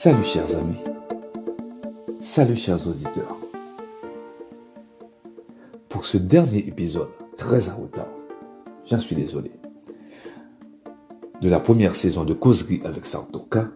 [0.00, 0.78] Salut chers amis.
[2.20, 3.36] Salut chers auditeurs.
[5.88, 8.06] Pour ce dernier épisode, très en retard,
[8.86, 9.50] j'en suis désolé,
[11.42, 13.70] de la première saison de Causerie avec Sartoka,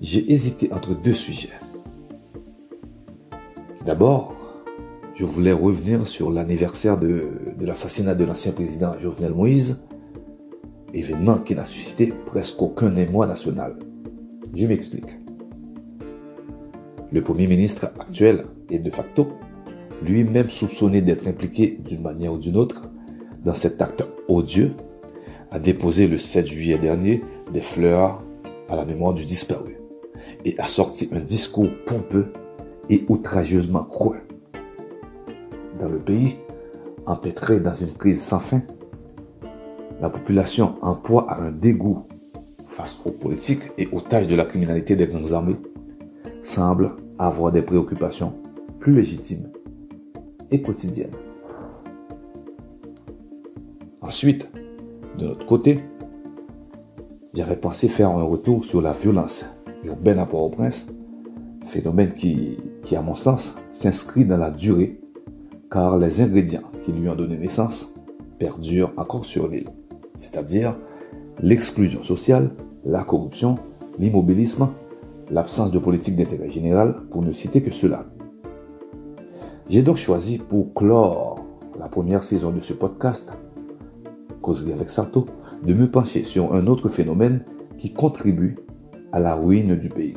[0.00, 1.60] j'ai hésité entre deux sujets.
[3.84, 4.34] D'abord,
[5.14, 9.82] je voulais revenir sur l'anniversaire de, de l'assassinat de l'ancien président Jovenel Moïse,
[10.94, 13.76] événement qui n'a suscité presque aucun émoi national.
[14.54, 15.18] Je m'explique.
[17.10, 19.28] Le Premier ministre actuel est de facto
[20.02, 22.88] lui-même soupçonné d'être impliqué d'une manière ou d'une autre
[23.44, 24.72] dans cet acte odieux,
[25.50, 27.22] a déposé le 7 juillet dernier
[27.52, 28.22] des fleurs
[28.68, 29.76] à la mémoire du disparu
[30.44, 32.32] et a sorti un discours pompeux
[32.90, 34.18] et outrageusement creux.
[35.80, 36.36] Dans le pays,
[37.06, 38.62] empêtré dans une crise sans fin,
[40.00, 42.06] la population en proie à un dégoût
[43.04, 45.56] aux politiques et aux tâches de la criminalité des grandes armées
[46.42, 48.34] semble avoir des préoccupations
[48.80, 49.50] plus légitimes
[50.50, 51.16] et quotidiennes.
[54.00, 54.48] Ensuite,
[55.18, 55.80] de notre côté,
[57.32, 59.44] j'avais pensé faire un retour sur la violence
[59.84, 60.88] urbaine à Port-au-Prince,
[61.66, 65.00] phénomène qui, qui, à mon sens, s'inscrit dans la durée,
[65.70, 67.94] car les ingrédients qui lui ont donné naissance
[68.38, 69.70] perdurent encore sur l'île,
[70.14, 70.76] c'est-à-dire
[71.40, 72.50] l'exclusion sociale,
[72.84, 73.56] la corruption,
[73.98, 74.68] l'immobilisme,
[75.30, 78.06] l'absence de politique d'intérêt général, pour ne citer que cela.
[79.70, 81.36] J'ai donc choisi pour clore
[81.78, 83.32] la première saison de ce podcast,
[84.42, 85.26] Causerie avec Sarto,
[85.64, 87.44] de me pencher sur un autre phénomène
[87.78, 88.58] qui contribue
[89.12, 90.14] à la ruine du pays,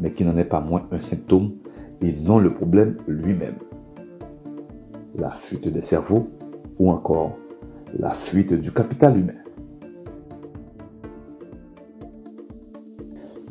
[0.00, 1.52] mais qui n'en est pas moins un symptôme
[2.00, 3.56] et non le problème lui-même.
[5.16, 6.28] La fuite des cerveaux
[6.78, 7.36] ou encore
[7.96, 9.41] la fuite du capital humain.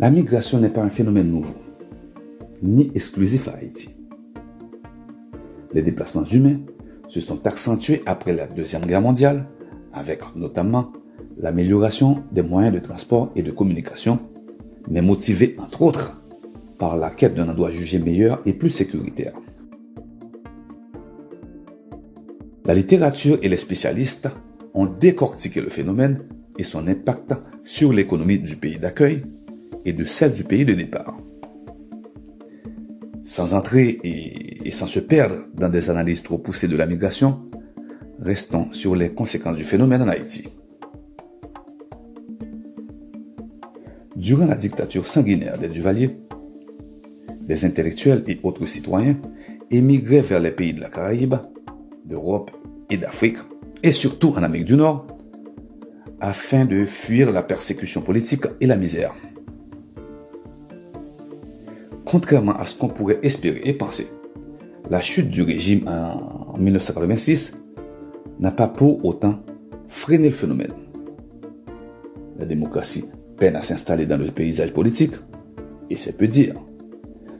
[0.01, 1.53] La migration n'est pas un phénomène nouveau,
[2.63, 3.89] ni exclusif à Haïti.
[5.73, 6.57] Les déplacements humains
[7.07, 9.45] se sont accentués après la Deuxième Guerre mondiale,
[9.93, 10.91] avec notamment
[11.37, 14.17] l'amélioration des moyens de transport et de communication,
[14.89, 16.23] mais motivés entre autres
[16.79, 19.33] par la quête d'un endroit jugé meilleur et plus sécuritaire.
[22.65, 24.29] La littérature et les spécialistes
[24.73, 26.23] ont décortiqué le phénomène
[26.57, 29.21] et son impact sur l'économie du pays d'accueil
[29.85, 31.17] et de celle du pays de départ.
[33.23, 37.49] Sans entrer et, sans se perdre dans des analyses trop poussées de la migration,
[38.19, 40.47] restons sur les conséquences du phénomène en Haïti.
[44.15, 46.17] Durant la dictature sanguinaire des Duvaliers,
[47.41, 49.17] des intellectuels et autres citoyens
[49.71, 51.35] émigraient vers les pays de la Caraïbe,
[52.05, 52.51] d'Europe
[52.89, 53.37] et d'Afrique,
[53.83, 55.07] et surtout en Amérique du Nord,
[56.19, 59.15] afin de fuir la persécution politique et la misère.
[62.11, 64.05] Contrairement à ce qu'on pourrait espérer et penser,
[64.89, 67.57] la chute du régime en 1986
[68.37, 69.39] n'a pas pour autant
[69.87, 70.73] freiné le phénomène.
[72.37, 73.05] La démocratie
[73.37, 75.13] peine à s'installer dans le paysage politique,
[75.89, 76.55] et c'est peu dire.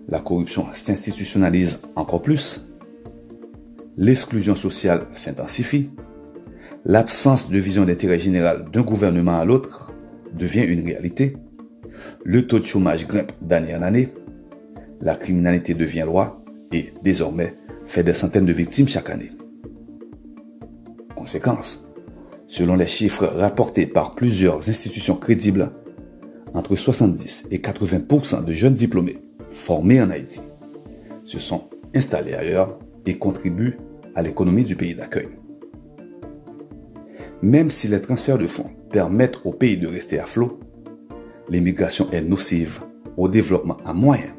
[0.08, 2.74] La corruption s'institutionnalise encore plus,
[3.98, 5.90] l'exclusion sociale s'intensifie,
[6.86, 9.92] l'absence de vision d'intérêt général d'un gouvernement à l'autre
[10.34, 11.36] devient une réalité,
[12.24, 14.14] le taux de chômage grimpe d'année en année,
[15.02, 19.32] la criminalité devient loi et, désormais, fait des centaines de victimes chaque année.
[21.16, 21.92] Conséquence,
[22.48, 25.72] selon les chiffres rapportés par plusieurs institutions crédibles,
[26.54, 30.42] entre 70 et 80% de jeunes diplômés formés en Haïti
[31.24, 33.78] se sont installés ailleurs et contribuent
[34.16, 35.30] à l'économie du pays d'accueil.
[37.42, 40.60] Même si les transferts de fonds permettent au pays de rester à flot,
[41.50, 42.82] l'immigration est nocive
[43.18, 44.36] au développement à moyen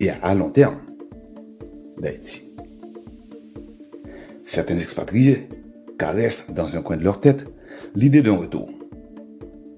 [0.00, 0.78] et à long terme
[1.98, 2.42] d'Haïti.
[4.42, 5.48] Certains expatriés
[5.98, 7.46] caressent dans un coin de leur tête
[7.94, 8.70] l'idée d'un retour.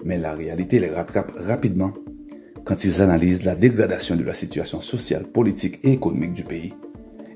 [0.05, 1.93] Mais la réalité les rattrape rapidement
[2.65, 6.75] quand ils analysent la dégradation de la situation sociale, politique et économique du pays.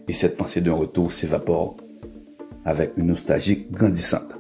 [0.08, 1.76] Et cette pensée d'un retour s'évapore
[2.64, 4.36] avec une nostalgie grandissante.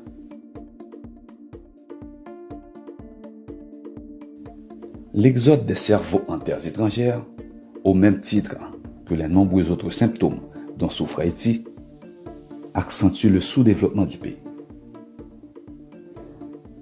[5.14, 7.24] L'exode des cerveaux en terres étrangères
[7.84, 8.56] au même titre
[9.06, 10.40] que les nombreux autres symptômes
[10.78, 11.64] dont souffre Haïti,
[12.74, 14.38] accentue le sous-développement du pays.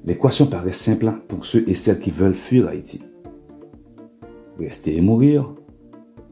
[0.05, 3.03] L'équation paraît simple pour ceux et celles qui veulent fuir Haïti.
[4.59, 5.55] Rester et mourir,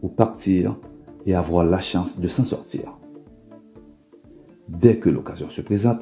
[0.03, 0.79] ou partir
[1.27, 2.99] et avoir la chance de s'en sortir.
[4.69, 6.01] Dès que l'occasion se présente,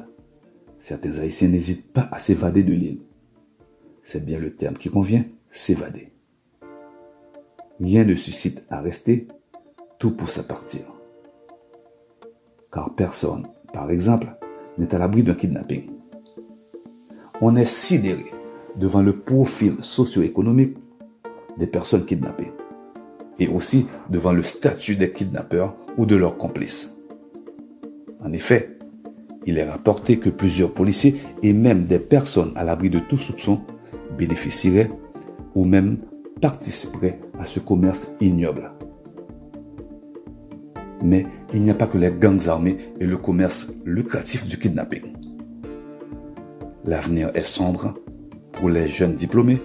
[0.77, 2.99] certains Haïtiens n'hésitent pas à s'évader de l'île.
[4.01, 6.11] C'est bien le terme qui convient, s'évader.
[7.79, 9.27] Rien ne suscite à rester,
[9.99, 10.81] tout pousse à partir.
[12.71, 14.27] Car personne, par exemple,
[14.77, 15.89] n'est à l'abri d'un kidnapping.
[17.41, 18.25] On est sidéré
[18.75, 20.77] devant le profil socio-économique
[21.57, 22.51] des personnes kidnappées
[23.39, 26.97] et aussi devant le statut des kidnappeurs ou de leurs complices.
[28.23, 28.77] En effet,
[29.45, 33.61] il est rapporté que plusieurs policiers et même des personnes à l'abri de tout soupçon
[34.17, 34.89] bénéficieraient
[35.55, 35.99] ou même
[36.41, 38.71] participeraient à ce commerce ignoble.
[41.03, 45.13] Mais il n'y a pas que les gangs armés et le commerce lucratif du kidnapping.
[46.85, 47.95] L'avenir est sombre
[48.53, 49.61] pour les jeunes diplômés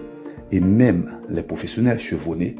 [0.50, 2.56] et même les professionnels chevronnés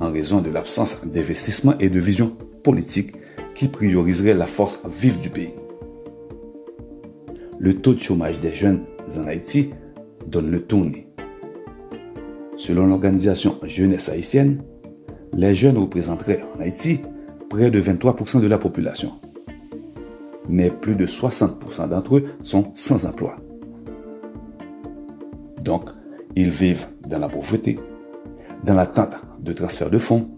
[0.00, 3.12] en raison de l'absence d'investissement et de vision politique
[3.54, 5.54] qui prioriserait la force vive du pays.
[7.58, 8.84] Le taux de chômage des jeunes
[9.16, 9.70] en Haïti
[10.28, 11.07] donne le tournis.
[12.58, 14.64] Selon l'organisation Jeunesse haïtienne,
[15.32, 16.98] les jeunes représenteraient en Haïti
[17.48, 19.12] près de 23% de la population.
[20.48, 23.36] Mais plus de 60% d'entre eux sont sans emploi.
[25.62, 25.90] Donc,
[26.34, 27.78] ils vivent dans la pauvreté,
[28.64, 30.28] dans l'attente de transfert de fonds,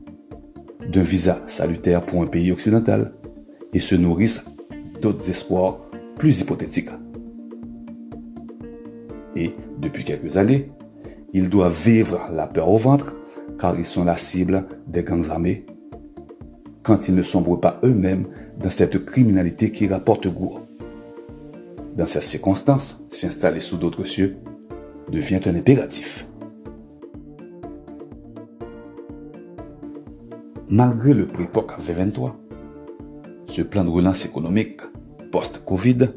[0.92, 3.14] d'un visa salutaire pour un pays occidental
[3.72, 4.44] et se nourrissent
[5.00, 5.78] d'autres espoirs
[6.16, 6.90] plus hypothétiques.
[9.36, 10.70] Et depuis quelques années,
[11.32, 13.16] ils doivent vivre la peur au ventre
[13.58, 15.66] car ils sont la cible des gangs armés
[16.82, 18.26] quand ils ne sombrent pas eux-mêmes
[18.58, 20.58] dans cette criminalité qui rapporte goût.
[21.96, 24.36] Dans ces circonstances, s'installer sous d'autres cieux
[25.10, 26.26] devient un impératif.
[30.68, 32.32] Malgré le prépoque V23,
[33.46, 34.80] ce plan de relance économique
[35.32, 36.10] post-Covid,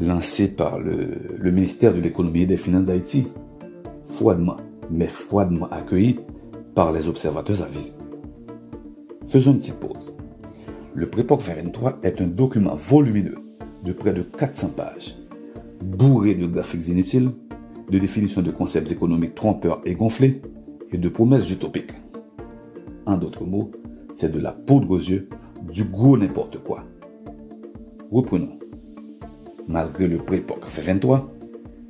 [0.00, 3.26] lancé par le, ministère de l'économie et des finances d'Haïti,
[4.06, 4.56] froidement,
[4.90, 6.20] mais froidement accueilli
[6.74, 7.92] par les observateurs avisés.
[9.26, 10.14] Faisons une petite pause.
[10.94, 13.38] Le Prépoc 2023 est un document volumineux
[13.84, 15.16] de près de 400 pages,
[15.82, 17.30] bourré de graphiques inutiles,
[17.90, 20.40] de définitions de concepts économiques trompeurs et gonflés,
[20.92, 21.94] et de promesses utopiques.
[23.06, 23.70] En d'autres mots,
[24.14, 25.28] c'est de la poudre aux yeux,
[25.72, 26.84] du gros n'importe quoi.
[28.10, 28.58] Reprenons.
[29.68, 31.32] Malgré le Prépoc 2023,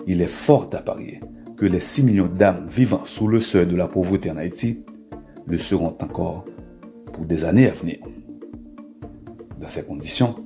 [0.06, 1.20] il est fort à parier
[1.56, 4.84] que les 6 millions d'âmes vivant sous le seuil de la pauvreté en Haïti
[5.46, 6.44] le seront encore
[7.12, 7.98] pour des années à venir.
[9.60, 10.36] Dans ces conditions,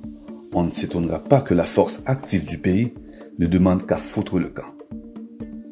[0.53, 2.93] on ne s'étonnera pas que la force active du pays
[3.39, 4.73] ne demande qu'à foutre le camp.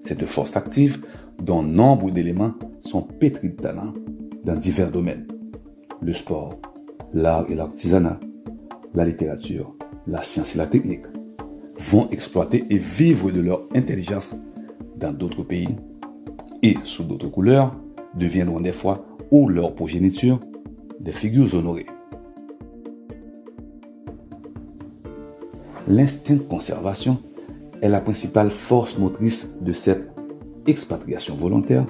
[0.04, 1.04] Cette force active,
[1.42, 3.94] dont nombre d'éléments sont pétris de talent
[4.44, 5.28] dans divers domaines.
[6.02, 6.60] Le sport,
[7.14, 8.20] l'art et l'artisanat,
[8.94, 9.76] la littérature,
[10.08, 11.06] la science et la technique,
[11.78, 14.36] vont exploiter et vivre de leur intelligence
[15.00, 15.76] dans d'autres pays
[16.62, 17.76] et sous d'autres couleurs
[18.16, 20.40] deviendront des fois ou leur progéniture
[21.00, 21.86] des figures honorées.
[25.88, 27.18] L'instinct de conservation
[27.82, 30.12] est la principale force motrice de cette
[30.68, 31.86] expatriation volontaire,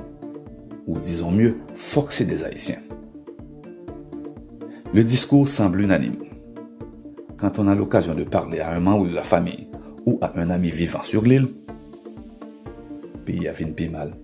[0.87, 2.79] ou disons mieux, forcée des Haïtiens.
[4.93, 6.15] Le discours semble unanime.
[7.37, 9.67] Quand on a l'occasion de parler à un membre de la famille
[10.05, 11.47] ou à un ami vivant sur l'île,
[13.29, 14.15] pays à vie mal,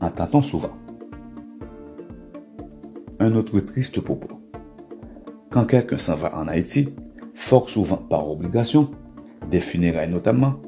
[0.00, 0.76] entend-on souvent
[3.20, 4.40] un autre triste propos.
[5.52, 6.88] Quand quelqu'un s'en va en Haïti,
[7.32, 8.90] fort souvent par obligation,
[9.52, 10.60] des funérailles notamment,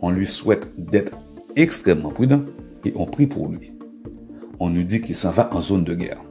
[0.00, 1.18] on lui souhaite d'être
[1.54, 2.44] extrêmement prudent
[2.86, 3.74] et on prie pour lui.
[4.58, 6.24] On nous dit qu'il s'en va en zone de guerre.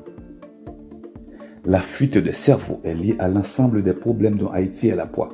[1.63, 5.29] La fuite des cerveaux est liée à l'ensemble des problèmes dont Haïti est la poids.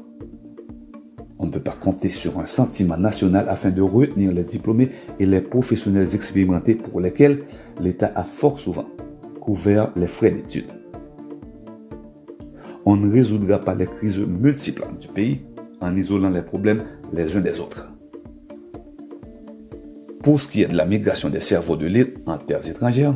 [1.40, 4.90] On ne peut pas compter sur un sentiment national afin de retenir les diplômés
[5.20, 7.44] et les professionnels expérimentés pour lesquels
[7.80, 8.86] l'État a fort souvent
[9.40, 10.72] couvert les frais d'études.
[12.86, 15.42] On ne résoudra pas les crises multiples du pays
[15.82, 17.92] en isolant les problèmes les uns des autres.
[20.24, 23.16] Pour ce qui est de la migration des cerveaux de l'île en terres étrangères,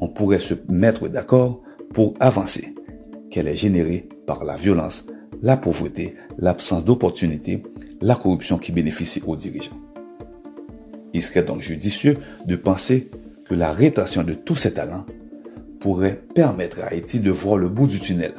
[0.00, 1.62] on pourrait se mettre d'accord
[1.94, 2.74] pour avancer
[3.30, 5.06] qu'elle est générée par la violence,
[5.42, 7.62] la pauvreté, l'absence d'opportunités,
[8.00, 9.78] la corruption qui bénéficie aux dirigeants.
[11.12, 13.10] Il serait donc judicieux de penser
[13.44, 15.04] que la rétention de tous ces talents
[15.80, 18.32] pourrait permettre à Haïti de voir le bout du tunnel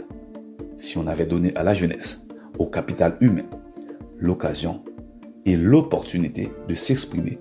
[0.77, 2.25] si on avait donné à la jeunesse,
[2.57, 3.45] au capital humain,
[4.17, 4.83] l'occasion
[5.45, 7.37] et l'opportunité de s'exprimer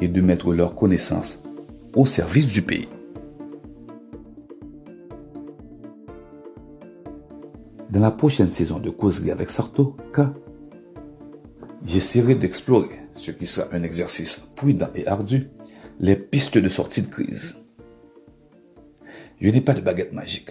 [0.00, 1.42] et de mettre leurs connaissances
[1.94, 2.88] au service du pays.
[7.96, 10.20] Dans la prochaine saison de Causerie avec Sarto, K,
[11.82, 15.48] j'essaierai d'explorer, ce qui sera un exercice prudent et ardu,
[15.98, 17.56] les pistes de sortie de crise
[19.40, 20.50] Je n'ai pas de baguette magique.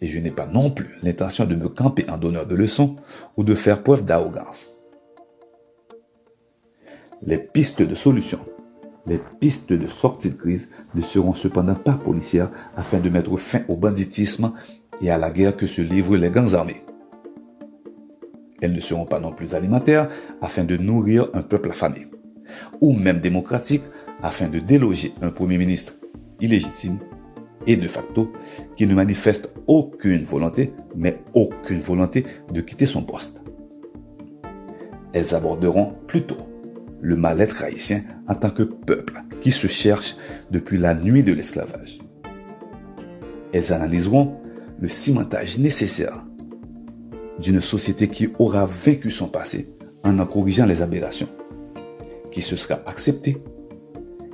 [0.00, 2.94] Et je n'ai pas non plus l'intention de me camper en donneur de leçons
[3.36, 4.74] ou de faire preuve d'arrogance.
[7.22, 8.38] Les pistes de solution,
[9.06, 13.62] les pistes de sortie de crise ne seront cependant pas policières afin de mettre fin
[13.66, 14.52] au banditisme
[15.00, 16.84] et à la guerre que se livrent les grands armées.
[18.60, 20.08] Elles ne seront pas non plus alimentaires
[20.40, 22.08] afin de nourrir un peuple affamé,
[22.80, 23.82] ou même démocratiques
[24.22, 25.94] afin de déloger un Premier ministre
[26.40, 26.98] illégitime
[27.66, 28.32] et de facto
[28.76, 33.42] qui ne manifeste aucune volonté, mais aucune volonté de quitter son poste.
[35.12, 36.38] Elles aborderont plutôt
[37.00, 40.16] le mal-être haïtien en tant que peuple qui se cherche
[40.50, 41.98] depuis la nuit de l'esclavage.
[43.52, 44.38] Elles analyseront
[44.84, 46.22] le cimentage nécessaire
[47.40, 49.74] d'une société qui aura vaincu son passé
[50.04, 51.30] en en corrigeant les aberrations,
[52.30, 53.38] qui se sera acceptée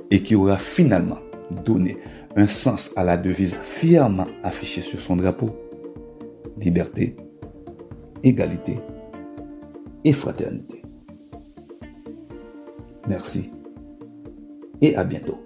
[0.09, 1.19] et qui aura finalement
[1.63, 1.99] donné
[2.35, 5.51] un sens à la devise fièrement affichée sur son drapeau.
[6.57, 7.15] Liberté,
[8.21, 8.77] égalité
[10.03, 10.81] et fraternité.
[13.07, 13.51] Merci
[14.81, 15.39] et à bientôt.